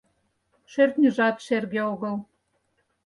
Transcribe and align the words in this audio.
Шӧртньыжат 0.71 1.35
шерге 1.45 1.81
огыл. 1.93 2.15